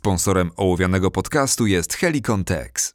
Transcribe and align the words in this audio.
Sponsorem 0.00 0.50
ołowianego 0.56 1.10
podcastu 1.10 1.66
jest 1.66 1.94
Helicon 1.94 2.44
Tex. 2.44 2.94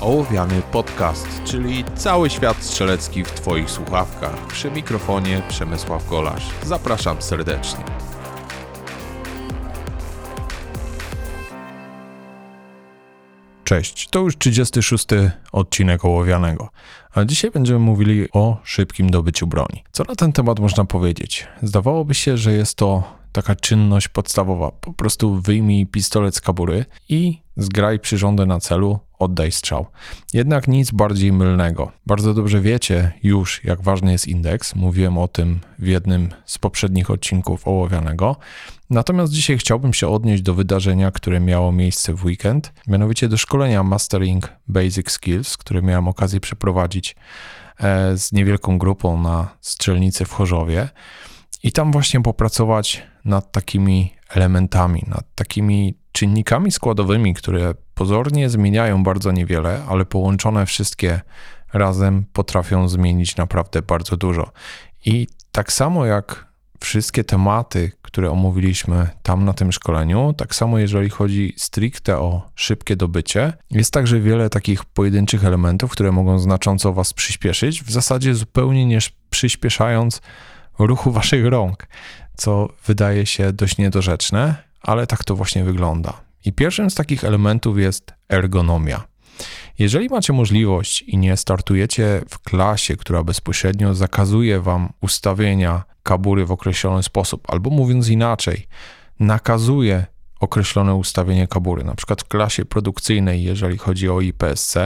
Ołowiany 0.00 0.62
podcast, 0.72 1.28
czyli 1.44 1.84
cały 1.96 2.30
świat 2.30 2.56
strzelecki 2.62 3.24
w 3.24 3.30
Twoich 3.30 3.70
słuchawkach. 3.70 4.46
Przy 4.46 4.70
mikrofonie 4.70 5.42
Przemysław 5.48 6.08
Golasz. 6.08 6.50
Zapraszam 6.62 7.22
serdecznie. 7.22 7.84
Cześć, 13.64 14.08
to 14.08 14.20
już 14.20 14.38
36 14.38 15.06
odcinek 15.52 16.04
ołowianego, 16.04 16.68
a 17.14 17.24
dzisiaj 17.24 17.50
będziemy 17.50 17.78
mówili 17.78 18.28
o 18.32 18.60
szybkim 18.64 19.10
dobyciu 19.10 19.46
broni. 19.46 19.84
Co 19.92 20.04
na 20.04 20.14
ten 20.14 20.32
temat 20.32 20.60
można 20.60 20.84
powiedzieć? 20.84 21.46
Zdawałoby 21.62 22.14
się, 22.14 22.36
że 22.36 22.52
jest 22.52 22.74
to 22.74 23.23
taka 23.34 23.54
czynność 23.56 24.08
podstawowa. 24.08 24.70
Po 24.70 24.92
prostu 24.92 25.40
wyjmij 25.40 25.86
pistolet 25.86 26.36
z 26.36 26.40
kabury 26.40 26.84
i 27.08 27.38
zgraj 27.56 28.00
przyrządy 28.00 28.46
na 28.46 28.60
celu, 28.60 28.98
oddaj 29.18 29.52
strzał. 29.52 29.86
Jednak 30.32 30.68
nic 30.68 30.90
bardziej 30.90 31.32
mylnego. 31.32 31.92
Bardzo 32.06 32.34
dobrze 32.34 32.60
wiecie 32.60 33.12
już, 33.22 33.64
jak 33.64 33.82
ważny 33.82 34.12
jest 34.12 34.28
indeks. 34.28 34.74
Mówiłem 34.74 35.18
o 35.18 35.28
tym 35.28 35.60
w 35.78 35.86
jednym 35.86 36.28
z 36.44 36.58
poprzednich 36.58 37.10
odcinków 37.10 37.68
ołowianego. 37.68 38.36
Natomiast 38.90 39.32
dzisiaj 39.32 39.58
chciałbym 39.58 39.94
się 39.94 40.08
odnieść 40.08 40.42
do 40.42 40.54
wydarzenia, 40.54 41.10
które 41.10 41.40
miało 41.40 41.72
miejsce 41.72 42.14
w 42.14 42.24
weekend, 42.24 42.72
mianowicie 42.86 43.28
do 43.28 43.36
szkolenia 43.36 43.82
Mastering 43.82 44.52
Basic 44.68 45.10
Skills, 45.10 45.56
które 45.56 45.82
miałem 45.82 46.08
okazję 46.08 46.40
przeprowadzić 46.40 47.16
e, 47.80 48.18
z 48.18 48.32
niewielką 48.32 48.78
grupą 48.78 49.22
na 49.22 49.56
strzelnicy 49.60 50.24
w 50.24 50.32
Chorzowie. 50.32 50.88
I 51.64 51.72
tam 51.72 51.92
właśnie 51.92 52.20
popracować 52.20 53.02
nad 53.24 53.52
takimi 53.52 54.12
elementami, 54.28 55.04
nad 55.06 55.24
takimi 55.34 55.94
czynnikami 56.12 56.72
składowymi, 56.72 57.34
które 57.34 57.74
pozornie 57.94 58.50
zmieniają 58.50 59.02
bardzo 59.04 59.32
niewiele, 59.32 59.82
ale 59.88 60.04
połączone 60.04 60.66
wszystkie 60.66 61.20
razem 61.72 62.24
potrafią 62.32 62.88
zmienić 62.88 63.36
naprawdę 63.36 63.82
bardzo 63.82 64.16
dużo. 64.16 64.50
I 65.06 65.26
tak 65.52 65.72
samo 65.72 66.06
jak 66.06 66.46
wszystkie 66.80 67.24
tematy, 67.24 67.92
które 68.02 68.30
omówiliśmy 68.30 69.08
tam 69.22 69.44
na 69.44 69.52
tym 69.52 69.72
szkoleniu, 69.72 70.34
tak 70.36 70.54
samo 70.54 70.78
jeżeli 70.78 71.10
chodzi 71.10 71.54
stricte 71.56 72.18
o 72.18 72.50
szybkie 72.54 72.96
dobycie, 72.96 73.52
jest 73.70 73.92
także 73.92 74.20
wiele 74.20 74.50
takich 74.50 74.84
pojedynczych 74.84 75.44
elementów, 75.44 75.90
które 75.90 76.12
mogą 76.12 76.38
znacząco 76.38 76.92
Was 76.92 77.12
przyspieszyć, 77.12 77.82
w 77.82 77.90
zasadzie 77.90 78.34
zupełnie 78.34 78.86
nie 78.86 78.98
przyspieszając 79.30 80.20
ruchu 80.78 81.12
Waszych 81.12 81.46
rąk, 81.46 81.86
co 82.36 82.68
wydaje 82.86 83.26
się 83.26 83.52
dość 83.52 83.78
niedorzeczne, 83.78 84.54
ale 84.82 85.06
tak 85.06 85.24
to 85.24 85.36
właśnie 85.36 85.64
wygląda. 85.64 86.12
I 86.44 86.52
pierwszym 86.52 86.90
z 86.90 86.94
takich 86.94 87.24
elementów 87.24 87.78
jest 87.78 88.12
ergonomia. 88.28 89.04
Jeżeli 89.78 90.08
macie 90.08 90.32
możliwość 90.32 91.02
i 91.02 91.18
nie 91.18 91.36
startujecie 91.36 92.22
w 92.28 92.38
klasie, 92.38 92.96
która 92.96 93.22
bezpośrednio 93.22 93.94
zakazuje 93.94 94.60
wam 94.60 94.92
ustawienia 95.00 95.84
kabury 96.02 96.46
w 96.46 96.52
określony 96.52 97.02
sposób, 97.02 97.50
albo 97.50 97.70
mówiąc 97.70 98.08
inaczej, 98.08 98.66
nakazuje 99.20 100.06
określone 100.40 100.94
ustawienie 100.94 101.48
kabury, 101.48 101.84
na 101.84 101.94
przykład 101.94 102.22
w 102.22 102.28
klasie 102.28 102.64
produkcyjnej, 102.64 103.42
jeżeli 103.42 103.78
chodzi 103.78 104.08
o 104.08 104.20
IPSC, 104.20 104.76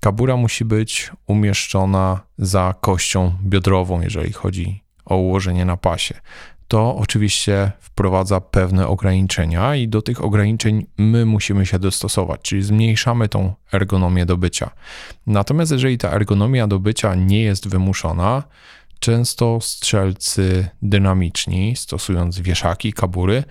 kabura 0.00 0.36
musi 0.36 0.64
być 0.64 1.12
umieszczona 1.26 2.20
za 2.38 2.74
kością 2.80 3.32
biodrową, 3.42 4.00
jeżeli 4.00 4.32
chodzi 4.32 4.87
o 5.08 5.16
ułożenie 5.16 5.64
na 5.64 5.76
pasie 5.76 6.14
to 6.68 6.96
oczywiście 6.96 7.72
wprowadza 7.80 8.40
pewne 8.40 8.86
ograniczenia 8.86 9.76
i 9.76 9.88
do 9.88 10.02
tych 10.02 10.24
ograniczeń 10.24 10.86
my 10.98 11.26
musimy 11.26 11.66
się 11.66 11.78
dostosować, 11.78 12.40
czyli 12.42 12.62
zmniejszamy 12.62 13.28
tą 13.28 13.54
ergonomię 13.72 14.26
dobycia. 14.26 14.70
Natomiast 15.26 15.72
jeżeli 15.72 15.98
ta 15.98 16.10
ergonomia 16.10 16.66
dobycia 16.66 17.14
nie 17.14 17.42
jest 17.42 17.68
wymuszona, 17.68 18.42
często 19.00 19.58
strzelcy 19.60 20.68
dynamiczni, 20.82 21.76
stosując 21.76 22.40
wieszaki, 22.40 22.92
kabury, 22.92 23.44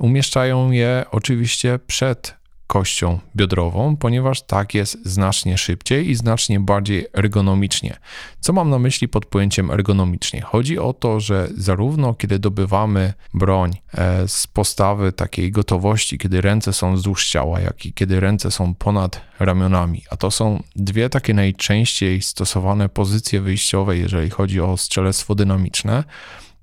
umieszczają 0.00 0.70
je 0.70 1.04
oczywiście 1.10 1.78
przed 1.86 2.41
kością 2.72 3.18
biodrową, 3.36 3.96
ponieważ 3.96 4.42
tak 4.42 4.74
jest 4.74 4.98
znacznie 5.04 5.58
szybciej 5.58 6.10
i 6.10 6.14
znacznie 6.14 6.60
bardziej 6.60 7.06
ergonomicznie. 7.12 7.96
Co 8.40 8.52
mam 8.52 8.70
na 8.70 8.78
myśli 8.78 9.08
pod 9.08 9.26
pojęciem 9.26 9.70
ergonomicznie? 9.70 10.40
Chodzi 10.40 10.78
o 10.78 10.92
to, 10.92 11.20
że 11.20 11.48
zarówno 11.56 12.14
kiedy 12.14 12.38
dobywamy 12.38 13.12
broń 13.34 13.72
e, 13.94 14.28
z 14.28 14.46
postawy 14.46 15.12
takiej 15.12 15.50
gotowości, 15.50 16.18
kiedy 16.18 16.40
ręce 16.40 16.72
są 16.72 16.94
wzdłuż 16.94 17.28
ciała, 17.28 17.60
jak 17.60 17.86
i 17.86 17.92
kiedy 17.92 18.20
ręce 18.20 18.50
są 18.50 18.74
ponad 18.74 19.20
ramionami, 19.38 20.02
a 20.10 20.16
to 20.16 20.30
są 20.30 20.62
dwie 20.76 21.08
takie 21.08 21.34
najczęściej 21.34 22.22
stosowane 22.22 22.88
pozycje 22.88 23.40
wyjściowe, 23.40 23.96
jeżeli 23.96 24.30
chodzi 24.30 24.60
o 24.60 24.76
strzelectwo 24.76 25.34
dynamiczne, 25.34 26.04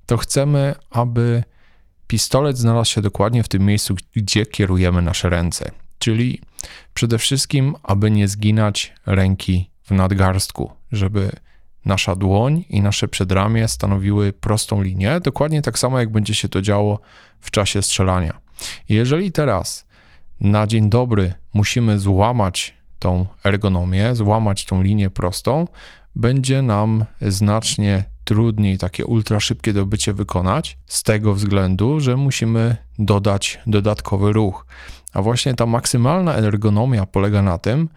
to 0.06 0.16
chcemy, 0.16 0.74
aby 0.90 1.44
pistolet 2.06 2.58
znalazł 2.58 2.90
się 2.90 3.02
dokładnie 3.02 3.42
w 3.42 3.48
tym 3.48 3.66
miejscu, 3.66 3.94
gdzie 4.14 4.46
kierujemy 4.46 5.02
nasze 5.02 5.28
ręce 5.28 5.70
czyli 6.00 6.40
przede 6.94 7.18
wszystkim, 7.18 7.74
aby 7.82 8.10
nie 8.10 8.28
zginać 8.28 8.94
ręki 9.06 9.70
w 9.82 9.90
nadgarstku, 9.90 10.72
żeby 10.92 11.30
nasza 11.84 12.16
dłoń 12.16 12.64
i 12.68 12.80
nasze 12.80 13.08
przedramię 13.08 13.68
stanowiły 13.68 14.32
prostą 14.32 14.82
linię, 14.82 15.20
dokładnie 15.20 15.62
tak 15.62 15.78
samo 15.78 15.98
jak 15.98 16.12
będzie 16.12 16.34
się 16.34 16.48
to 16.48 16.62
działo 16.62 17.00
w 17.40 17.50
czasie 17.50 17.82
strzelania. 17.82 18.40
jeżeli 18.88 19.32
teraz 19.32 19.86
na 20.40 20.66
dzień 20.66 20.90
dobry 20.90 21.34
musimy 21.54 21.98
złamać 21.98 22.74
tą 22.98 23.26
ergonomię, 23.44 24.14
złamać 24.14 24.64
tą 24.64 24.82
linię 24.82 25.10
prostą, 25.10 25.68
będzie 26.16 26.62
nam 26.62 27.04
znacznie 27.20 28.04
trudniej 28.30 28.78
takie 28.78 29.06
ultra 29.06 29.40
szybkie 29.40 29.72
dobycie 29.72 30.12
wykonać, 30.12 30.78
z 30.86 31.02
tego 31.02 31.34
względu, 31.34 32.00
że 32.00 32.16
musimy 32.16 32.76
dodać 32.98 33.58
dodatkowy 33.66 34.32
ruch. 34.32 34.66
A 35.12 35.22
właśnie 35.22 35.54
ta 35.54 35.66
maksymalna 35.66 36.34
ergonomia 36.36 37.06
polega 37.06 37.42
na 37.42 37.58
tym, 37.58 37.88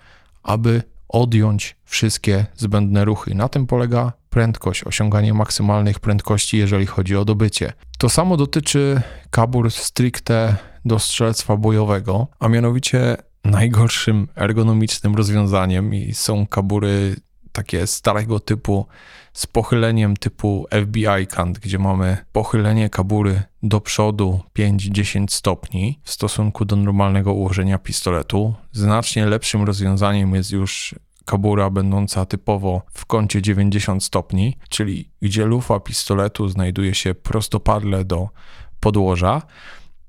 aby 0.43 0.83
odjąć 1.09 1.75
wszystkie 1.85 2.45
zbędne 2.55 3.05
ruchy. 3.05 3.35
Na 3.35 3.49
tym 3.49 3.67
polega 3.67 4.13
prędkość, 4.29 4.83
osiąganie 4.83 5.33
maksymalnych 5.33 5.99
prędkości, 5.99 6.57
jeżeli 6.57 6.85
chodzi 6.85 7.15
o 7.15 7.25
dobycie. 7.25 7.73
To 7.97 8.09
samo 8.09 8.37
dotyczy 8.37 9.01
kabur 9.29 9.71
stricte 9.71 10.55
do 10.85 10.99
strzelstwa 10.99 11.57
bojowego, 11.57 12.27
a 12.39 12.47
mianowicie 12.47 13.17
najgorszym 13.43 14.27
ergonomicznym 14.35 15.15
rozwiązaniem 15.15 15.93
i 15.93 16.13
są 16.13 16.47
kabury 16.47 17.15
takie 17.51 17.87
starego 17.87 18.39
typu 18.39 18.85
z 19.33 19.47
pochyleniem 19.47 20.17
typu 20.17 20.67
FBI 20.81 21.27
Kant, 21.27 21.59
gdzie 21.59 21.79
mamy 21.79 22.17
pochylenie 22.31 22.89
kabury 22.89 23.41
do 23.63 23.81
przodu 23.81 24.39
5-10 24.57 25.25
stopni 25.29 25.99
w 26.03 26.11
stosunku 26.11 26.65
do 26.65 26.75
normalnego 26.75 27.33
ułożenia 27.33 27.77
pistoletu. 27.77 28.53
Znacznie 28.71 29.25
lepszym 29.25 29.63
rozwiązaniem 29.63 30.35
jest 30.35 30.51
już 30.51 30.95
kabura 31.25 31.69
będąca 31.69 32.25
typowo 32.25 32.81
w 32.93 33.05
kącie 33.05 33.41
90 33.41 34.03
stopni, 34.03 34.57
czyli 34.69 35.09
gdzie 35.21 35.45
lufa 35.45 35.79
pistoletu 35.79 36.47
znajduje 36.47 36.95
się 36.95 37.15
prostopadle 37.15 38.05
do 38.05 38.29
podłoża. 38.79 39.41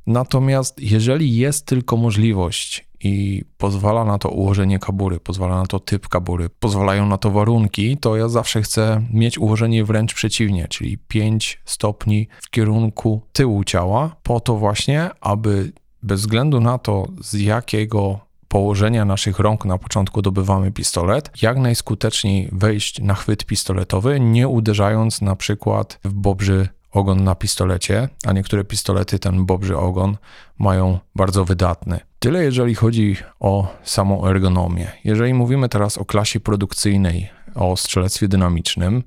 Natomiast 0.07 0.81
jeżeli 0.81 1.37
jest 1.37 1.67
tylko 1.67 1.97
możliwość 1.97 2.89
i 3.01 3.45
pozwala 3.59 4.05
na 4.05 4.19
to 4.19 4.29
ułożenie 4.29 4.79
kabury, 4.79 5.21
pozwala 5.21 5.57
na 5.57 5.67
to 5.67 5.81
typ 5.81 6.09
kabury, 6.09 6.49
pozwalają 6.49 7.07
na 7.07 7.19
to 7.19 7.31
warunki, 7.31 7.97
to 7.97 8.17
ja 8.17 8.29
zawsze 8.29 8.63
chcę 8.63 9.03
mieć 9.13 9.39
ułożenie 9.39 9.85
wręcz 9.85 10.15
przeciwnie, 10.15 10.69
czyli 10.69 10.99
5 10.99 11.63
stopni 11.65 12.29
w 12.43 12.51
kierunku 12.51 13.23
tyłu 13.33 13.65
ciała, 13.65 14.17
po 14.23 14.41
to 14.41 14.57
właśnie, 14.57 15.11
aby 15.21 15.73
bez 16.03 16.21
względu 16.21 16.61
na 16.61 16.79
to, 16.79 17.07
z 17.21 17.33
jakiego 17.33 18.21
położenia 18.49 19.05
naszych 19.05 19.39
rąk 19.39 19.65
na 19.65 19.79
początku 19.79 20.23
dobywamy 20.23 20.73
pistolet, 20.73 21.31
jak 21.43 21.59
najskuteczniej 21.59 22.49
wejść 22.53 23.01
na 23.01 23.15
chwyt 23.15 23.45
pistoletowy, 23.45 24.21
nie 24.21 24.49
uderzając 24.49 25.21
na 25.21 25.37
przykład 25.37 25.99
w 26.05 26.13
bobrzy 26.13 26.69
ogon 26.95 27.25
na 27.25 27.35
pistolecie, 27.35 28.09
a 28.27 28.33
niektóre 28.33 28.65
pistolety 28.65 29.19
ten 29.19 29.47
bobrzy 29.47 29.77
ogon 29.77 30.17
mają 30.59 30.99
bardzo 31.15 31.45
wydatny. 31.45 32.01
Tyle 32.19 32.45
jeżeli 32.45 32.75
chodzi 32.75 33.17
o 33.41 33.75
samą 33.83 34.27
ergonomię. 34.27 34.93
Jeżeli 35.05 35.35
mówimy 35.35 35.69
teraz 35.69 35.99
o 35.99 36.05
klasie 36.05 36.41
produkcyjnej, 36.41 37.29
o 37.55 37.77
strzelectwie 37.77 38.29
dynamicznym, 38.29 39.03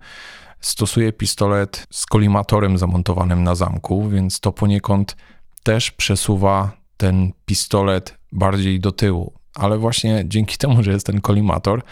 stosuję 0.59 1.13
pistolet 1.13 1.87
z 1.91 2.05
kolimatorem 2.05 2.77
zamontowanym 2.77 3.43
na 3.43 3.55
zamku, 3.55 4.09
więc 4.09 4.39
to 4.39 4.51
poniekąd 4.51 5.15
też 5.63 5.91
przesuwa 5.91 6.71
ten 6.97 7.31
pistolet 7.45 8.17
bardziej 8.31 8.79
do 8.79 8.91
tyłu. 8.91 9.33
Ale 9.55 9.77
właśnie 9.77 10.23
dzięki 10.25 10.57
temu, 10.57 10.83
że 10.83 10.91
jest 10.91 11.05
ten 11.05 11.21
kolimator, 11.21 11.83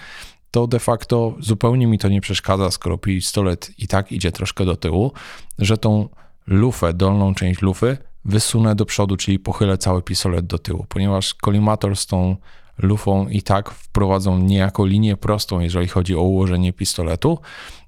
to 0.56 0.68
de 0.68 0.80
facto 0.80 1.36
zupełnie 1.40 1.88
mi 1.88 1.98
to 2.00 2.10
nie 2.10 2.22
przeszkadza, 2.22 2.72
skoro 2.72 2.98
pistolet 2.98 3.72
i 3.78 3.88
tak 3.88 4.12
idzie 4.12 4.32
troszkę 4.32 4.66
do 4.66 4.76
tyłu, 4.76 5.12
że 5.60 5.78
tą 5.78 6.10
lufę, 6.48 6.94
dolną 6.94 7.34
część 7.34 7.62
lufy 7.62 7.98
wysunę 8.26 8.76
do 8.76 8.86
przodu, 8.86 9.18
czyli 9.18 9.40
pochylę 9.40 9.78
cały 9.78 10.02
pistolet 10.02 10.46
do 10.46 10.60
tyłu, 10.60 10.86
ponieważ 10.90 11.34
kolimator 11.34 11.96
z 11.96 12.06
tą 12.06 12.36
lufą 12.78 13.28
i 13.28 13.42
tak 13.42 13.70
wprowadzą 13.72 14.40
niejako 14.40 14.86
linię 14.86 15.18
prostą, 15.18 15.60
jeżeli 15.60 15.88
chodzi 15.88 16.16
o 16.16 16.22
ułożenie 16.22 16.74
pistoletu, 16.74 17.40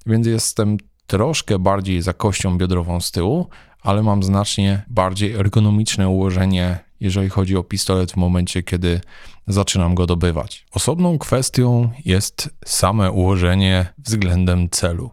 więc 0.06 0.28
jestem 0.28 0.78
troszkę 1.08 1.60
bardziej 1.60 2.02
za 2.02 2.14
kością 2.14 2.58
biodrową 2.58 3.02
z 3.02 3.12
tyłu, 3.12 3.48
ale 3.82 4.04
mam 4.04 4.24
znacznie 4.24 4.84
bardziej 4.88 5.34
ergonomiczne 5.34 6.10
ułożenie, 6.10 6.80
jeżeli 7.00 7.30
chodzi 7.30 7.58
o 7.58 7.64
pistolet 7.64 8.12
w 8.12 8.18
momencie, 8.18 8.64
kiedy 8.64 9.02
zaczynam 9.48 9.96
go 9.96 10.06
dobywać. 10.06 10.66
Osobną 10.72 11.18
kwestią 11.18 11.90
jest 12.06 12.50
same 12.66 13.12
ułożenie 13.12 13.86
względem 13.98 14.70
celu. 14.70 15.12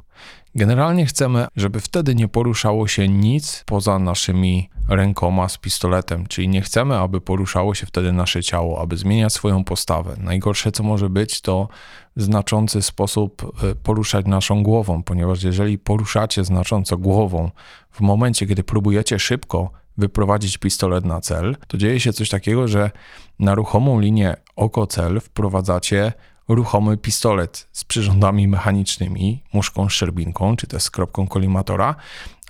Generalnie 0.57 1.07
chcemy, 1.07 1.47
żeby 1.57 1.81
wtedy 1.81 2.15
nie 2.15 2.29
poruszało 2.29 2.89
się 2.89 3.09
nic 3.09 3.65
poza 3.67 3.99
naszymi 3.99 4.71
rękoma 4.89 5.49
z 5.49 5.59
pistoletem, 5.59 6.27
czyli 6.27 6.49
nie 6.49 6.63
chcemy, 6.63 6.99
aby 6.99 7.21
poruszało 7.21 7.75
się 7.75 7.87
wtedy 7.87 8.13
nasze 8.13 8.43
ciało, 8.43 8.81
aby 8.81 8.97
zmieniać 8.97 9.33
swoją 9.33 9.65
postawę. 9.65 10.17
Najgorsze, 10.19 10.73
co 10.73 10.83
może 10.83 11.11
być, 11.11 11.41
to 11.41 11.69
w 12.17 12.23
znaczący 12.23 12.83
sposób 12.83 13.53
e, 13.63 13.75
poruszać 13.75 14.27
naszą 14.27 14.63
głową, 14.63 15.03
ponieważ 15.03 15.43
jeżeli 15.43 15.79
poruszacie 15.79 16.45
znacząco 16.45 16.99
głową 16.99 17.51
w 17.91 18.01
momencie, 18.01 18.47
kiedy 18.47 18.65
próbujecie 18.65 19.19
szybko 19.19 19.71
wyprowadzić 19.99 20.58
pistolet 20.58 21.05
na 21.05 21.20
cel, 21.20 21.56
to 21.69 21.79
dzieje 21.79 22.00
się 22.00 22.12
coś 22.12 22.29
takiego, 22.29 22.69
że 22.69 22.91
na 23.38 23.55
ruchomą 23.55 24.00
linię 24.00 24.37
oko-cel 24.56 25.20
wprowadzacie 25.20 26.12
ruchomy 26.49 26.96
pistolet 26.96 27.69
z 27.73 27.85
przyrządami 27.85 28.49
mechanicznymi, 28.49 29.43
muszką, 29.52 29.88
szczerbinką, 29.88 30.56
czy 30.56 30.67
też 30.67 30.82
z 30.82 30.91
kropką 30.91 31.29
kolimatora, 31.29 31.94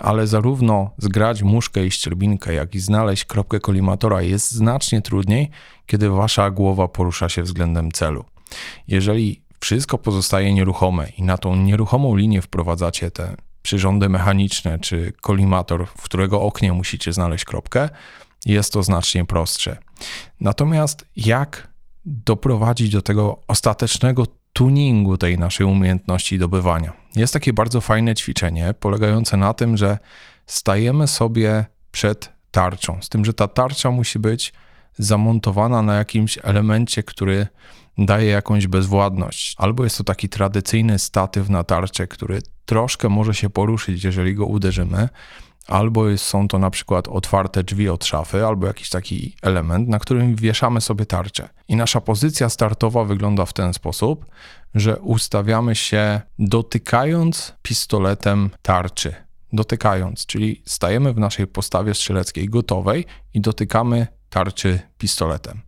ale 0.00 0.26
zarówno 0.26 0.90
zgrać 0.98 1.42
muszkę 1.42 1.86
i 1.86 1.90
szczerbinkę, 1.90 2.54
jak 2.54 2.74
i 2.74 2.80
znaleźć 2.80 3.24
kropkę 3.24 3.60
kolimatora 3.60 4.22
jest 4.22 4.50
znacznie 4.50 5.02
trudniej, 5.02 5.50
kiedy 5.86 6.10
wasza 6.10 6.50
głowa 6.50 6.88
porusza 6.88 7.28
się 7.28 7.42
względem 7.42 7.92
celu. 7.92 8.24
Jeżeli 8.88 9.42
wszystko 9.60 9.98
pozostaje 9.98 10.54
nieruchome 10.54 11.08
i 11.18 11.22
na 11.22 11.38
tą 11.38 11.56
nieruchomą 11.56 12.16
linię 12.16 12.42
wprowadzacie 12.42 13.10
te 13.10 13.36
przyrządy 13.64 14.08
mechaniczne 14.08 14.78
czy 14.78 15.12
kolimator, 15.20 15.86
w 15.86 16.02
którego 16.02 16.42
oknie 16.42 16.72
musicie 16.72 17.12
znaleźć 17.12 17.44
kropkę, 17.44 17.88
jest 18.46 18.72
to 18.72 18.82
znacznie 18.82 19.24
prostsze. 19.24 19.76
Natomiast 20.40 21.06
jak 21.16 21.68
doprowadzić 22.04 22.90
do 22.90 23.02
tego 23.02 23.40
ostatecznego 23.48 24.26
tuningu 24.52 25.16
tej 25.16 25.38
naszej 25.38 25.66
umiejętności 25.66 26.38
dobywania. 26.38 26.92
Jest 27.16 27.32
takie 27.32 27.52
bardzo 27.52 27.80
fajne 27.80 28.14
ćwiczenie 28.14 28.74
polegające 28.80 29.36
na 29.36 29.54
tym, 29.54 29.76
że 29.76 29.98
stajemy 30.46 31.08
sobie 31.08 31.64
przed 31.90 32.32
tarczą, 32.50 33.02
z 33.02 33.08
tym, 33.08 33.24
że 33.24 33.34
ta 33.34 33.48
tarcza 33.48 33.90
musi 33.90 34.18
być 34.18 34.52
zamontowana 34.98 35.82
na 35.82 35.94
jakimś 35.94 36.38
elemencie, 36.42 37.02
który 37.02 37.46
daje 37.98 38.26
jakąś 38.26 38.66
bezwładność. 38.66 39.54
Albo 39.58 39.84
jest 39.84 39.98
to 39.98 40.04
taki 40.04 40.28
tradycyjny 40.28 40.98
statyw 40.98 41.48
na 41.48 41.64
tarczę, 41.64 42.06
który 42.06 42.38
troszkę 42.64 43.08
może 43.08 43.34
się 43.34 43.50
poruszyć, 43.50 44.04
jeżeli 44.04 44.34
go 44.34 44.46
uderzymy, 44.46 45.08
albo 45.66 46.18
są 46.18 46.48
to 46.48 46.58
na 46.58 46.70
przykład 46.70 47.08
otwarte 47.08 47.62
drzwi 47.62 47.88
od 47.88 48.04
szafy, 48.04 48.46
albo 48.46 48.66
jakiś 48.66 48.88
taki 48.88 49.36
element, 49.42 49.88
na 49.88 49.98
którym 49.98 50.36
wieszamy 50.36 50.80
sobie 50.80 51.06
tarczę. 51.06 51.48
I 51.68 51.76
nasza 51.76 52.00
pozycja 52.00 52.48
startowa 52.48 53.04
wygląda 53.04 53.46
w 53.46 53.52
ten 53.52 53.74
sposób, 53.74 54.26
że 54.74 54.96
ustawiamy 54.98 55.74
się 55.74 56.20
dotykając 56.38 57.54
pistoletem 57.62 58.50
tarczy. 58.62 59.14
Dotykając, 59.52 60.26
czyli 60.26 60.62
stajemy 60.66 61.12
w 61.12 61.18
naszej 61.18 61.46
postawie 61.46 61.94
strzeleckiej 61.94 62.48
gotowej 62.48 63.04
i 63.34 63.40
dotykamy 63.40 64.06
tarczy 64.30 64.80
pistoletem. 64.98 65.60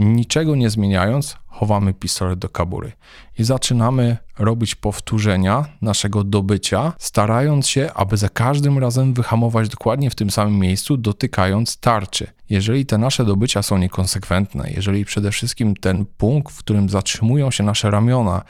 Niczego 0.00 0.56
nie 0.56 0.70
zmieniając, 0.70 1.36
chowamy 1.46 1.94
pistolet 1.94 2.38
do 2.38 2.48
kabury 2.48 2.92
i 3.38 3.44
zaczynamy 3.44 4.16
robić 4.38 4.74
powtórzenia 4.74 5.64
naszego 5.82 6.24
dobycia, 6.24 6.92
starając 6.98 7.68
się, 7.68 7.90
aby 7.94 8.16
za 8.16 8.28
każdym 8.28 8.78
razem 8.78 9.14
wyhamować 9.14 9.68
dokładnie 9.68 10.10
w 10.10 10.14
tym 10.14 10.30
samym 10.30 10.58
miejscu, 10.58 10.96
dotykając 10.96 11.76
tarczy. 11.76 12.26
Jeżeli 12.50 12.86
te 12.86 12.98
nasze 12.98 13.24
dobycia 13.24 13.62
są 13.62 13.78
niekonsekwentne, 13.78 14.70
jeżeli 14.76 15.04
przede 15.04 15.30
wszystkim 15.30 15.76
ten 15.76 16.06
punkt, 16.06 16.52
w 16.52 16.58
którym 16.58 16.88
zatrzymują 16.88 17.50
się 17.50 17.64
nasze 17.64 17.90
ramiona, 17.90 18.42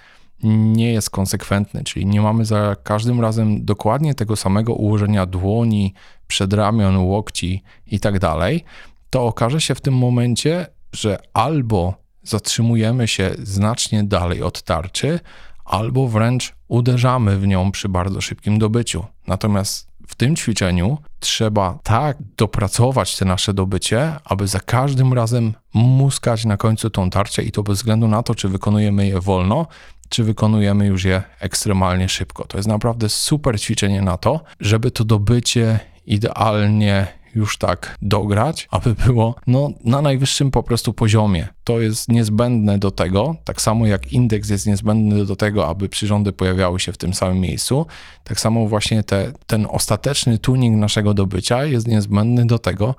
nie 0.43 0.93
jest 0.93 1.11
konsekwentny, 1.11 1.85
czyli 1.85 2.07
nie 2.07 2.21
mamy 2.21 2.45
za 2.45 2.77
każdym 2.83 3.21
razem 3.21 3.65
dokładnie 3.65 4.15
tego 4.15 4.37
samego 4.37 4.75
ułożenia 4.75 5.27
dłoni, 5.27 5.95
przedramion, 6.27 6.97
łokci 6.97 7.63
i 7.87 8.01
tak 8.01 8.19
dalej, 8.19 8.65
to 9.11 9.27
okaże 9.27 9.61
się 9.61 9.75
w 9.75 9.81
tym 9.81 9.95
momencie, 9.95 10.67
że 10.93 11.19
albo 11.35 11.95
zatrzymujemy 12.23 13.09
się 13.09 13.31
znacznie 13.39 14.05
dalej 14.05 14.43
od 14.43 14.63
tarczy, 14.63 15.21
albo 15.65 16.09
wręcz 16.09 16.55
uderzamy 16.69 17.39
w 17.39 17.47
nią 17.47 17.71
przy 17.71 17.89
bardzo 17.89 18.21
szybkim 18.21 18.59
dobyciu. 18.59 19.05
Natomiast 19.27 19.91
w 20.09 20.15
tym 20.15 20.37
ćwiczeniu 20.37 20.99
trzeba 21.21 21.79
tak 21.83 22.17
dopracować 22.37 23.17
te 23.17 23.25
nasze 23.25 23.55
dobycie, 23.55 24.13
aby 24.25 24.47
za 24.47 24.61
każdym 24.61 25.13
razem 25.13 25.55
muskać 25.75 26.45
na 26.45 26.57
końcu 26.57 26.91
tą 26.91 27.11
tarczę 27.11 27.43
i 27.43 27.53
to 27.53 27.63
bez 27.63 27.79
względu 27.79 28.09
na 28.09 28.23
to, 28.23 28.35
czy 28.35 28.49
wykonujemy 28.49 29.07
je 29.07 29.21
wolno, 29.21 29.67
czy 30.09 30.25
wykonujemy 30.25 30.87
już 30.87 31.05
je 31.05 31.23
ekstremalnie 31.41 32.09
szybko. 32.09 32.45
To 32.45 32.57
jest 32.57 32.69
naprawdę 32.69 33.09
super 33.09 33.61
ćwiczenie 33.61 34.03
na 34.03 34.17
to, 34.17 34.41
żeby 34.61 34.91
to 34.91 35.05
dobycie 35.05 35.81
idealnie 36.07 37.07
już 37.35 37.59
tak 37.59 37.97
dograć, 38.03 38.69
aby 38.71 38.95
było 39.07 39.35
no, 39.47 39.71
na 39.85 40.03
najwyższym 40.03 40.51
po 40.51 40.63
prostu 40.63 40.93
poziomie. 40.93 41.49
To 41.65 41.81
jest 41.81 42.09
niezbędne 42.09 42.79
do 42.79 42.91
tego, 42.91 43.37
tak 43.45 43.61
samo 43.63 43.87
jak 43.87 44.13
indeks 44.13 44.51
jest 44.51 44.67
niezbędny 44.67 45.27
do 45.27 45.37
tego, 45.37 45.69
aby 45.69 45.89
przyrządy 45.89 46.33
pojawiały 46.33 46.81
się 46.81 46.93
w 46.93 46.99
tym 46.99 47.15
samym 47.15 47.41
miejscu, 47.41 47.87
tak 48.25 48.41
samo 48.41 48.67
właśnie 48.67 49.03
te, 49.03 49.33
ten 49.47 49.67
ostateczny 49.71 50.39
tuning 50.39 50.77
naszego 50.81 51.15
dobycia 51.15 51.65
jest 51.65 51.89
niezbędny 51.89 52.47
do 52.47 52.59
tego, 52.59 52.95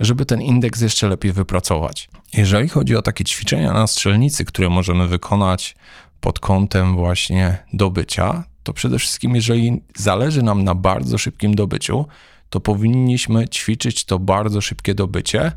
żeby 0.00 0.26
ten 0.26 0.42
indeks 0.42 0.80
jeszcze 0.80 1.08
lepiej 1.08 1.32
wypracować. 1.32 2.08
Jeżeli 2.34 2.68
chodzi 2.68 2.96
o 2.96 3.02
takie 3.02 3.24
ćwiczenia 3.24 3.72
na 3.72 3.86
strzelnicy, 3.86 4.44
które 4.44 4.68
możemy 4.68 5.08
wykonać 5.08 5.76
pod 6.20 6.40
kątem 6.40 6.96
właśnie 6.96 7.58
dobycia, 7.72 8.44
to 8.62 8.72
przede 8.72 8.98
wszystkim, 8.98 9.34
jeżeli 9.34 9.82
zależy 9.96 10.42
nam 10.42 10.64
na 10.64 10.74
bardzo 10.74 11.18
szybkim 11.18 11.54
dobyciu, 11.54 12.06
to 12.50 12.60
powinniśmy 12.60 13.48
ćwiczyć 13.48 14.04
to 14.04 14.18
bardzo 14.18 14.60
szybkie 14.60 14.94
dobycie 14.94 15.52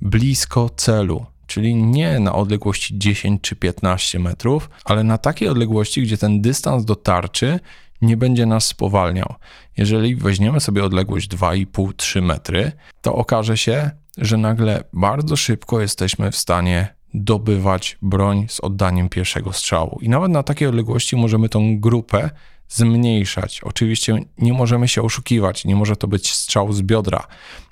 blisko 0.00 0.70
celu, 0.76 1.26
czyli 1.46 1.74
nie 1.74 2.20
na 2.20 2.32
odległości 2.32 2.98
10 2.98 3.40
czy 3.40 3.56
15 3.56 4.18
metrów, 4.18 4.70
ale 4.84 5.04
na 5.04 5.18
takiej 5.18 5.48
odległości, 5.48 6.02
gdzie 6.02 6.18
ten 6.18 6.40
dystans 6.40 6.84
do 6.84 6.96
tarczy 6.96 7.60
nie 8.02 8.16
będzie 8.16 8.46
nas 8.46 8.66
spowalniał. 8.66 9.34
Jeżeli 9.76 10.16
weźmiemy 10.16 10.60
sobie 10.60 10.84
odległość 10.84 11.28
2,5-3 11.28 12.22
metry, 12.22 12.72
to 13.00 13.14
okaże 13.14 13.56
się, 13.56 13.90
że 14.18 14.36
nagle 14.36 14.84
bardzo 14.92 15.36
szybko 15.36 15.80
jesteśmy 15.80 16.30
w 16.30 16.36
stanie 16.36 16.94
dobywać 17.14 17.98
broń 18.02 18.46
z 18.48 18.60
oddaniem 18.60 19.08
pierwszego 19.08 19.52
strzału. 19.52 19.98
I 20.02 20.08
nawet 20.08 20.30
na 20.30 20.42
takiej 20.42 20.68
odległości 20.68 21.16
możemy 21.16 21.48
tą 21.48 21.80
grupę 21.80 22.30
zmniejszać. 22.68 23.60
Oczywiście 23.62 24.18
nie 24.38 24.52
możemy 24.52 24.88
się 24.88 25.02
oszukiwać, 25.02 25.64
nie 25.64 25.76
może 25.76 25.96
to 25.96 26.08
być 26.08 26.32
strzał 26.32 26.72
z 26.72 26.82
biodra. 26.82 27.26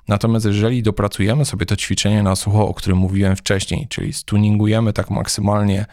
Natomiast 0.07 0.45
jeżeli 0.45 0.83
dopracujemy 0.83 1.45
sobie 1.45 1.65
to 1.65 1.75
ćwiczenie 1.75 2.23
na 2.23 2.35
sucho, 2.35 2.67
o 2.67 2.73
którym 2.73 2.97
mówiłem 2.97 3.35
wcześniej, 3.35 3.87
czyli 3.87 4.13
stuningujemy 4.13 4.93
tak 4.93 5.09
maksymalnie, 5.09 5.85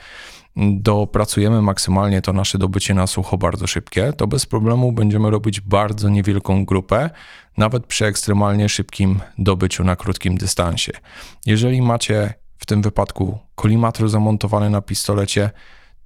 dopracujemy 0.57 1.62
maksymalnie 1.62 2.23
to 2.23 2.33
nasze 2.33 2.59
dobycie 2.59 2.95
na 2.95 3.07
sucho 3.07 3.38
bardzo 3.38 3.66
szybkie, 3.66 4.12
to 4.12 4.26
bez 4.26 4.47
problemu 4.47 4.92
będziemy 4.92 5.30
robić 5.30 5.61
bardzo 5.61 6.09
niewielką 6.09 6.64
grupę, 6.64 7.11
nawet 7.57 7.87
przy 7.87 8.07
ekstremalnie 8.07 8.69
szybkim 8.69 9.21
dobyciu 9.38 9.85
na 9.85 9.97
krótkim 9.97 10.37
dystansie. 10.38 10.92
Jeżeli 11.47 11.83
macie 11.83 12.35
w 12.59 12.66
tym 12.66 12.83
wypadku 12.83 13.38
kolimator 13.54 14.09
zamontowany 14.09 14.71
na 14.71 14.83
pistolecie, 14.83 15.50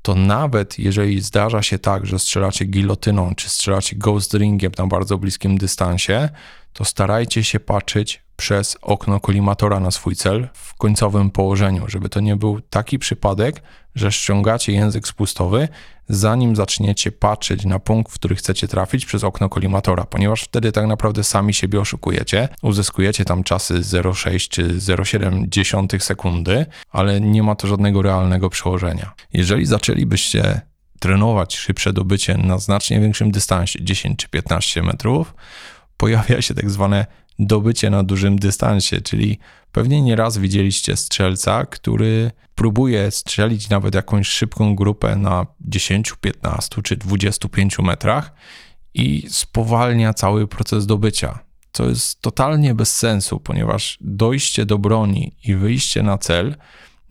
to 0.05 0.15
nawet 0.15 0.79
jeżeli 0.79 1.21
zdarza 1.21 1.63
się 1.63 1.79
tak, 1.79 2.07
że 2.07 2.19
strzelacie 2.19 2.65
gilotyną 2.65 3.35
czy 3.35 3.51
strzelacie 3.51 3.97
ghost 3.97 4.35
ringiem 4.35 4.73
na 4.79 4.87
bardzo 4.87 5.19
bliskim 5.19 5.59
dystansie, 5.59 6.29
to 6.73 6.85
starajcie 6.85 7.45
się 7.45 7.61
patrzeć 7.61 8.24
przez 8.37 8.77
okno 8.83 9.21
kolimatora 9.21 9.81
na 9.81 9.91
swój 9.91 10.17
cel 10.17 10.49
w 10.55 10.75
końcowym 10.75 11.31
położeniu, 11.31 11.89
żeby 11.89 12.09
to 12.09 12.21
nie 12.21 12.37
był 12.37 12.61
taki 12.61 12.99
przypadek, 12.99 13.63
że 13.95 14.13
ściągacie 14.13 14.73
język 14.73 15.09
spustowy, 15.09 15.69
zanim 16.09 16.57
zaczniecie 16.57 17.13
patrzeć 17.13 17.65
na 17.65 17.79
punkt, 17.79 18.13
w 18.13 18.15
który 18.15 18.35
chcecie 18.35 18.69
trafić 18.69 19.07
przez 19.07 19.25
okno 19.25 19.49
kolimatora, 19.49 20.05
ponieważ 20.05 20.43
wtedy 20.43 20.73
tak 20.73 20.87
naprawdę 20.87 21.25
sami 21.25 21.55
siebie 21.55 21.81
oszukujecie, 21.81 22.49
uzyskujecie 22.63 23.25
tam 23.25 23.45
czasy 23.45 23.75
0,6 23.75 24.49
czy 24.49 24.69
0,7 24.79 25.99
sekundy, 26.01 26.67
ale 26.91 27.21
nie 27.21 27.43
ma 27.43 27.55
to 27.55 27.69
żadnego 27.69 28.03
realnego 28.03 28.51
przełożenia. 28.51 29.13
Jeżeli 29.33 29.67
zaczęlibyście 29.67 30.61
trenować 31.01 31.57
szybsze 31.57 31.93
dobycie 31.93 32.39
na 32.39 32.59
znacznie 32.59 33.01
większym 33.01 33.31
dystansie, 33.31 33.85
10 33.85 34.19
czy 34.19 34.29
15 34.29 34.83
metrów, 34.83 35.35
pojawia 35.97 36.43
się 36.43 36.55
tak 36.55 36.71
zwane 36.71 37.07
dobycie 37.39 37.91
na 37.91 38.03
dużym 38.03 38.39
dystansie, 38.39 39.01
czyli 39.01 39.39
pewnie 39.73 40.03
nieraz 40.03 40.39
widzieliście 40.39 40.97
strzelca, 40.97 41.67
który 41.67 42.31
próbuje 42.55 43.11
strzelić 43.11 43.69
nawet 43.69 43.95
jakąś 43.95 44.29
szybką 44.29 44.75
grupę 44.75 45.17
na 45.17 45.47
10, 45.61 46.15
15 46.21 46.83
czy 46.83 46.97
25 46.97 47.79
metrach 47.79 48.33
i 48.95 49.27
spowalnia 49.29 50.15
cały 50.15 50.47
proces 50.47 50.87
dobycia. 50.87 51.39
To 51.73 51.89
jest 51.89 52.21
totalnie 52.21 52.75
bez 52.75 52.97
sensu, 52.97 53.41
ponieważ 53.41 53.99
dojście 54.01 54.67
do 54.67 54.79
broni 54.79 55.37
i 55.45 55.55
wyjście 55.55 56.03
na 56.03 56.19
cel 56.19 56.57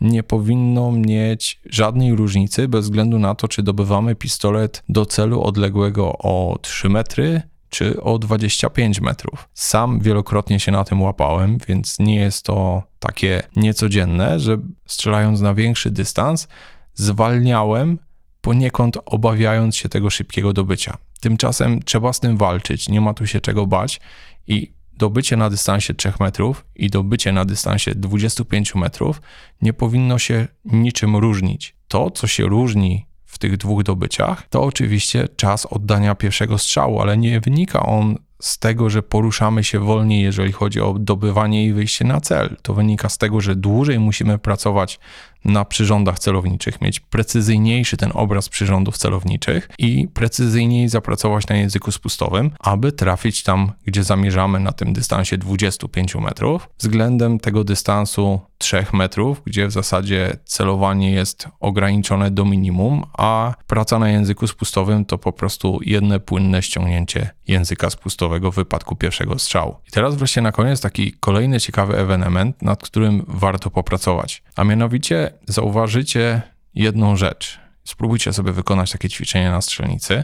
nie 0.02 0.24
powinno 0.24 0.92
mieć 0.92 1.60
żadnej 1.66 2.16
różnicy 2.16 2.68
bez 2.68 2.86
względu 2.86 3.20
na 3.20 3.36
to, 3.36 3.48
czy 3.48 3.64
dobywamy 3.64 4.16
pistolet 4.16 4.84
do 4.90 5.06
celu 5.06 5.44
odległego 5.44 6.18
o 6.18 6.58
3 6.62 6.90
metry 6.90 7.42
czy 7.74 8.02
o 8.02 8.20
25 8.20 9.02
metrów. 9.02 9.50
Sam 9.54 10.00
wielokrotnie 10.00 10.60
się 10.60 10.72
na 10.72 10.84
tym 10.84 11.02
łapałem, 11.02 11.58
więc 11.68 12.00
nie 12.00 12.16
jest 12.16 12.46
to 12.46 12.84
takie 13.00 13.44
niecodzienne, 13.56 14.40
że 14.40 14.58
strzelając 14.86 15.42
na 15.42 15.54
większy 15.54 15.92
dystans, 15.92 16.48
zwalniałem 16.94 18.00
poniekąd 18.42 18.98
obawiając 19.06 19.76
się 19.76 19.90
tego 19.90 20.10
szybkiego 20.10 20.54
dobycia. 20.54 20.98
Tymczasem 21.22 21.84
trzeba 21.84 22.14
z 22.14 22.20
tym 22.20 22.38
walczyć, 22.38 22.90
nie 22.90 23.02
ma 23.02 23.14
tu 23.14 23.28
się 23.28 23.42
czego 23.42 23.68
bać 23.68 24.00
i 24.48 24.74
dobycie 24.94 25.38
na 25.38 25.50
dystansie 25.50 25.94
3 25.94 26.14
metrów 26.20 26.66
i 26.76 26.90
dobycie 26.90 27.32
na 27.32 27.46
dystansie 27.46 27.96
25 27.96 28.76
metrów 28.76 29.22
nie 29.62 29.74
powinno 29.74 30.20
się 30.20 30.48
niczym 30.66 31.16
różnić. 31.16 31.76
To, 31.88 32.12
co 32.12 32.28
się 32.28 32.46
różni 32.46 33.06
w 33.34 33.38
tych 33.38 33.58
dwóch 33.58 33.84
dobyciach, 33.84 34.48
to 34.50 34.64
oczywiście 34.64 35.28
czas 35.36 35.66
oddania 35.66 36.16
pierwszego 36.16 36.58
strzału, 36.58 37.02
ale 37.02 37.18
nie 37.18 37.40
wynika 37.40 37.86
on 37.86 38.18
z 38.44 38.60
tego, 38.60 38.90
że 38.90 39.04
poruszamy 39.04 39.64
się 39.64 39.80
wolniej, 39.80 40.24
jeżeli 40.24 40.52
chodzi 40.52 40.82
o 40.82 40.96
dobywanie 41.00 41.66
i 41.66 41.74
wyjście 41.74 42.06
na 42.06 42.22
cel. 42.22 42.56
To 42.62 42.74
wynika 42.74 43.10
z 43.10 43.18
tego, 43.18 43.42
że 43.42 43.56
dłużej 43.56 44.00
musimy 44.00 44.38
pracować 44.38 45.00
na 45.46 45.66
przyrządach 45.66 46.20
celowniczych, 46.20 46.82
mieć 46.82 47.00
precyzyjniejszy 47.00 47.98
ten 47.98 48.12
obraz 48.14 48.50
przyrządów 48.50 48.98
celowniczych 48.98 49.70
i 49.78 50.08
precyzyjniej 50.14 50.90
zapracować 50.90 51.48
na 51.48 51.56
języku 51.56 51.92
spustowym, 51.92 52.52
aby 52.60 52.92
trafić 52.92 53.44
tam, 53.44 53.72
gdzie 53.86 54.04
zamierzamy 54.04 54.60
na 54.60 54.72
tym 54.72 54.94
dystansie 54.94 55.38
25 55.38 56.16
metrów, 56.16 56.70
względem 56.80 57.40
tego 57.40 57.64
dystansu 57.64 58.40
3 58.64 58.86
metrów, 58.94 59.42
gdzie 59.46 59.68
w 59.68 59.72
zasadzie 59.72 60.38
celowanie 60.46 61.12
jest 61.12 61.48
ograniczone 61.60 62.32
do 62.32 62.46
minimum, 62.46 63.04
a 63.18 63.54
praca 63.68 64.00
na 64.00 64.10
języku 64.10 64.48
spustowym 64.48 65.06
to 65.06 65.18
po 65.18 65.32
prostu 65.32 65.80
jedne 65.86 66.20
płynne 66.20 66.62
ściągnięcie 66.62 67.30
języka 67.48 67.90
spustowego 67.90 68.52
w 68.52 68.56
wypadku 68.56 68.96
pierwszego 68.96 69.40
strzału. 69.40 69.76
I 69.88 69.92
teraz 69.92 70.16
wreszcie 70.16 70.42
na 70.42 70.52
koniec 70.52 70.82
taki 70.82 71.14
kolejny 71.20 71.60
ciekawy 71.60 71.98
ewenement, 71.98 72.62
nad 72.62 72.84
którym 72.84 73.26
warto 73.28 73.70
popracować, 73.70 74.44
a 74.56 74.64
mianowicie 74.64 75.32
zauważycie 75.48 76.42
jedną 76.76 77.16
rzecz. 77.16 77.60
Spróbujcie 77.84 78.34
sobie 78.34 78.52
wykonać 78.52 78.92
takie 78.92 79.10
ćwiczenie 79.10 79.52
na 79.52 79.62
strzelnicy, 79.62 80.24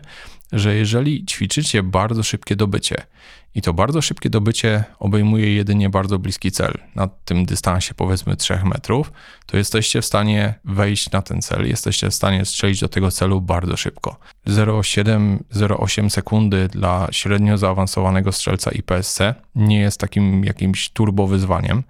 że 0.52 0.76
jeżeli 0.76 1.26
ćwiczycie 1.26 1.84
bardzo 1.84 2.24
szybkie 2.24 2.56
dobycie 2.56 2.96
i 3.56 3.62
to 3.62 3.74
bardzo 3.74 4.02
szybkie 4.02 4.30
dobycie 4.30 4.84
obejmuje 5.00 5.56
jedynie 5.56 5.90
bardzo 5.90 6.20
bliski 6.20 6.52
cel, 6.52 6.74
na 6.96 7.08
tym 7.08 7.46
dystansie 7.46 7.94
powiedzmy 7.94 8.36
3 8.36 8.60
metrów, 8.64 9.12
to 9.46 9.58
jesteście 9.58 10.02
w 10.02 10.06
stanie 10.06 10.54
wejść 10.66 11.12
na 11.12 11.22
ten 11.22 11.42
cel, 11.42 11.68
jesteście 11.68 12.10
w 12.10 12.14
stanie 12.14 12.46
strzelić 12.46 12.80
do 12.80 12.90
tego 12.90 13.12
celu 13.12 13.42
bardzo 13.42 13.78
szybko. 13.78 14.18
0,7-0,8 14.48 16.10
sekundy 16.10 16.68
dla 16.68 17.08
średnio 17.12 17.58
zaawansowanego 17.58 18.32
strzelca 18.32 18.72
IPSC 18.72 19.20
nie 19.56 19.80
jest 19.80 20.00
takim 20.00 20.44
jakimś 20.44 20.90
turbo 20.90 21.28
wyzwaniem. 21.28 21.84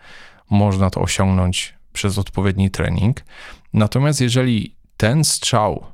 Można 0.49 0.89
to 0.89 1.01
osiągnąć 1.01 1.73
przez 1.93 2.17
odpowiedni 2.17 2.71
trening. 2.71 3.21
Natomiast 3.73 4.21
jeżeli 4.21 4.75
ten 4.97 5.23
strzał 5.23 5.85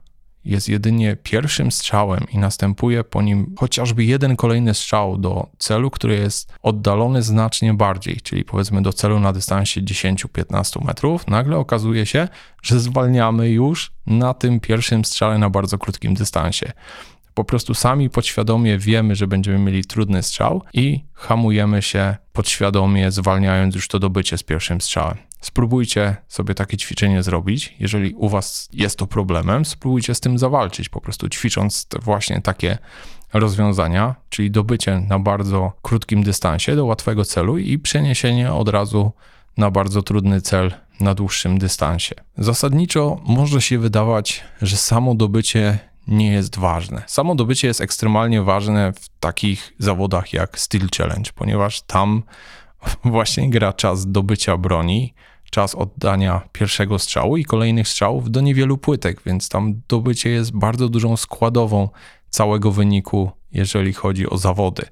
jest 0.46 0.70
jedynie 0.70 1.18
pierwszym 1.24 1.72
strzałem 1.72 2.25
i 2.32 2.38
następuje 2.38 3.04
po 3.04 3.22
nim 3.22 3.56
chociażby 3.58 4.04
jeden 4.04 4.36
kolejny 4.36 4.74
strzał 4.74 5.18
do 5.18 5.48
celu, 5.58 5.92
który 5.92 6.16
jest 6.16 6.54
oddalony 6.62 7.22
znacznie 7.22 7.74
bardziej, 7.74 8.22
czyli 8.22 8.44
powiedzmy 8.44 8.82
do 8.82 8.94
celu 8.94 9.20
na 9.20 9.34
dystansie 9.34 9.82
10-15 9.82 10.86
metrów, 10.86 11.28
nagle 11.28 11.58
okazuje 11.58 12.06
się, 12.06 12.28
że 12.64 12.80
zwalniamy 12.80 13.50
już 13.50 13.92
na 14.06 14.34
tym 14.34 14.60
pierwszym 14.60 15.06
strzale 15.06 15.38
na 15.38 15.50
bardzo 15.50 15.78
krótkim 15.78 16.14
dystansie. 16.14 16.72
Po 17.36 17.44
prostu 17.44 17.74
sami 17.74 18.10
podświadomie 18.10 18.77
wiemy, 18.77 19.15
że 19.15 19.27
będziemy 19.27 19.60
mieli 19.60 19.86
trudny 19.86 20.24
strzał 20.24 20.62
i 20.74 21.06
hamujemy 21.13 21.82
się 21.82 22.15
podświadomie, 22.34 23.12
zwalniając 23.12 23.75
już 23.75 23.88
to 23.88 24.00
dobycie 24.00 24.38
z 24.38 24.44
pierwszym 24.44 24.82
strzałem. 24.82 25.18
Spróbujcie 25.42 26.15
sobie 26.27 26.56
takie 26.56 26.77
ćwiczenie 26.77 27.24
zrobić. 27.24 27.75
Jeżeli 27.80 28.13
u 28.13 28.30
Was 28.30 28.70
jest 28.74 29.00
to 29.00 29.08
problemem, 29.08 29.65
spróbujcie 29.65 30.15
z 30.15 30.20
tym 30.20 30.38
zawalczyć, 30.38 30.89
po 30.89 31.01
prostu 31.01 31.30
ćwicząc 31.30 31.88
właśnie 32.01 32.42
takie 32.42 32.77
rozwiązania, 33.34 34.15
czyli 34.30 34.51
dobycie 34.51 35.00
na 35.00 35.20
bardzo 35.20 35.74
krótkim 35.82 36.24
dystansie 36.24 36.75
do 36.75 36.86
łatwego 36.86 37.25
celu 37.25 37.58
i 37.58 37.80
przeniesienie 37.80 38.54
od 38.54 38.70
razu 38.70 39.12
na 39.58 39.72
bardzo 39.72 40.01
trudny 40.01 40.42
cel 40.42 40.74
na 41.00 41.15
dłuższym 41.15 41.58
dystansie. 41.58 42.15
Zasadniczo 42.38 43.22
może 43.25 43.62
się 43.62 43.80
wydawać, 43.80 44.44
że 44.62 44.77
samo 44.77 45.15
dobycie 45.15 45.80
nie 46.07 46.31
jest 46.31 46.57
ważne. 46.57 47.03
Samo 47.07 47.35
dobycie 47.35 47.67
jest 47.67 47.81
ekstremalnie 47.81 48.41
ważne 48.41 48.93
w 48.93 49.09
takich 49.19 49.74
zawodach 49.79 50.33
jak 50.33 50.59
Steel 50.59 50.88
Challenge, 50.97 51.31
ponieważ 51.35 51.81
tam 51.81 52.24
właśnie 53.03 53.50
gra 53.50 53.74
czas 53.74 54.12
dobycia 54.12 54.57
broni, 54.57 55.13
czas 55.51 55.75
oddania 55.75 56.41
pierwszego 56.51 57.00
strzału 57.00 57.38
i 57.38 57.45
kolejnych 57.45 57.88
strzałów 57.88 58.31
do 58.31 58.41
niewielu 58.41 58.77
płytek, 58.77 59.21
więc 59.25 59.50
tam 59.50 59.81
dobycie 59.88 60.29
jest 60.29 60.51
bardzo 60.57 60.89
dużą 60.89 61.17
składową 61.17 61.89
całego 62.29 62.71
wyniku, 62.71 63.31
jeżeli 63.51 63.93
chodzi 63.93 64.29
o 64.29 64.38
zawody. 64.38 64.85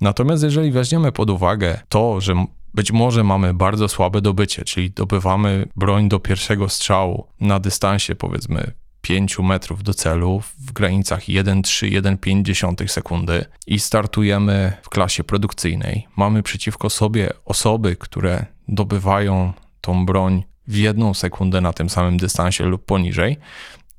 Natomiast 0.00 0.42
jeżeli 0.42 0.70
weźmiemy 0.70 1.12
pod 1.12 1.30
uwagę 1.30 1.80
to, 1.88 2.20
że 2.20 2.44
być 2.74 2.92
może 2.92 3.24
mamy 3.24 3.54
bardzo 3.54 3.88
słabe 3.88 4.20
dobycie, 4.20 4.64
czyli 4.64 4.90
dobywamy 4.90 5.68
broń 5.76 6.08
do 6.08 6.20
pierwszego 6.20 6.68
strzału 6.68 7.26
na 7.40 7.60
dystansie 7.60 8.14
powiedzmy 8.14 8.72
5 9.08 9.38
metrów 9.38 9.82
do 9.82 9.94
celu 9.94 10.40
w 10.58 10.72
granicach 10.72 11.20
1,3-1,5 11.20 12.88
sekundy 12.88 13.44
i 13.66 13.80
startujemy 13.80 14.72
w 14.82 14.88
klasie 14.88 15.24
produkcyjnej. 15.24 16.06
Mamy 16.16 16.42
przeciwko 16.42 16.90
sobie 16.90 17.30
osoby, 17.44 17.96
które 17.96 18.46
dobywają 18.68 19.52
tą 19.80 20.06
broń 20.06 20.44
w 20.66 20.76
jedną 20.76 21.14
sekundę 21.14 21.60
na 21.60 21.72
tym 21.72 21.90
samym 21.90 22.16
dystansie 22.16 22.64
lub 22.64 22.84
poniżej, 22.84 23.36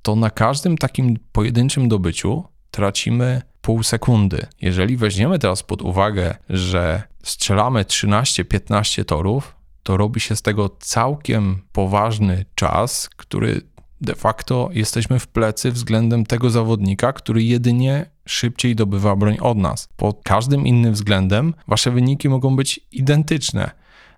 to 0.02 0.16
na 0.16 0.30
każdym 0.30 0.78
takim 0.78 1.20
pojedynczym 1.32 1.88
dobyciu 1.88 2.44
tracimy 2.72 3.42
pół 3.62 3.84
sekundy. 3.84 4.48
Jeżeli 4.62 4.98
weźmiemy 4.98 5.40
teraz 5.40 5.64
pod 5.64 5.82
uwagę, 5.82 6.36
że 6.50 7.04
strzelamy 7.24 7.84
13-15 7.84 9.06
torów, 9.06 9.56
to 9.84 9.98
robi 9.98 10.20
się 10.20 10.36
z 10.36 10.42
tego 10.42 10.70
całkiem 10.80 11.62
poważny 11.72 12.46
czas, 12.56 13.10
który 13.10 13.62
de 14.02 14.16
facto 14.16 14.70
jesteśmy 14.74 15.20
w 15.20 15.28
plecy 15.28 15.72
względem 15.72 16.26
tego 16.26 16.50
zawodnika, 16.50 17.14
który 17.14 17.44
jedynie 17.44 18.06
szybciej 18.26 18.76
dobywa 18.76 19.16
broń 19.16 19.38
od 19.42 19.58
nas. 19.58 19.90
Pod 19.98 20.22
każdym 20.24 20.68
innym 20.68 20.94
względem 20.94 21.54
wasze 21.68 21.92
wyniki 21.92 22.30
mogą 22.30 22.56
być 22.56 22.80
identyczne. 22.92 23.72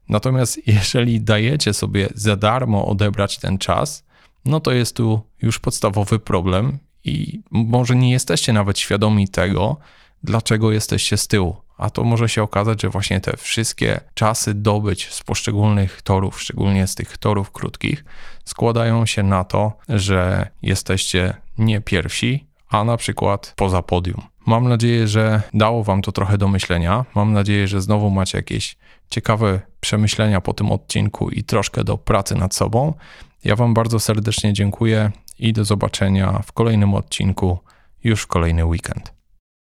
Natomiast 0.09 0.67
jeżeli 0.67 1.21
dajecie 1.21 1.73
sobie 1.73 2.09
za 2.15 2.35
darmo 2.35 2.87
odebrać 2.87 3.37
ten 3.37 3.57
czas, 3.57 4.03
no 4.45 4.59
to 4.59 4.71
jest 4.71 4.95
tu 4.95 5.21
już 5.41 5.59
podstawowy 5.59 6.19
problem 6.19 6.77
i 7.03 7.41
może 7.51 7.95
nie 7.95 8.11
jesteście 8.11 8.53
nawet 8.53 8.79
świadomi 8.79 9.27
tego, 9.27 9.77
dlaczego 10.23 10.71
jesteście 10.71 11.17
z 11.17 11.27
tyłu. 11.27 11.55
A 11.77 11.89
to 11.89 12.03
może 12.03 12.29
się 12.29 12.43
okazać, 12.43 12.81
że 12.81 12.89
właśnie 12.89 13.21
te 13.21 13.37
wszystkie 13.37 14.01
czasy 14.13 14.53
dobyć 14.53 15.09
z 15.13 15.23
poszczególnych 15.23 16.01
torów, 16.01 16.41
szczególnie 16.41 16.87
z 16.87 16.95
tych 16.95 17.17
torów 17.17 17.51
krótkich, 17.51 18.05
składają 18.45 19.05
się 19.05 19.23
na 19.23 19.43
to, 19.43 19.73
że 19.89 20.49
jesteście 20.61 21.33
nie 21.57 21.81
pierwsi, 21.81 22.47
a 22.69 22.83
na 22.83 22.97
przykład 22.97 23.53
poza 23.55 23.81
podium. 23.81 24.21
Mam 24.45 24.69
nadzieję, 24.69 25.07
że 25.07 25.41
dało 25.53 25.83
Wam 25.83 26.01
to 26.01 26.11
trochę 26.11 26.37
do 26.37 26.47
myślenia. 26.47 27.05
Mam 27.15 27.33
nadzieję, 27.33 27.67
że 27.67 27.81
znowu 27.81 28.09
macie 28.09 28.37
jakieś 28.37 28.77
ciekawe 29.09 29.61
przemyślenia 29.79 30.41
po 30.41 30.53
tym 30.53 30.71
odcinku 30.71 31.29
i 31.29 31.43
troszkę 31.43 31.83
do 31.83 31.97
pracy 31.97 32.35
nad 32.35 32.55
sobą. 32.55 32.93
Ja 33.43 33.55
Wam 33.55 33.73
bardzo 33.73 33.99
serdecznie 33.99 34.53
dziękuję 34.53 35.11
i 35.39 35.53
do 35.53 35.65
zobaczenia 35.65 36.41
w 36.45 36.51
kolejnym 36.51 36.93
odcinku 36.93 37.59
już 38.03 38.21
w 38.21 38.27
kolejny 38.27 38.65
weekend. 38.65 39.20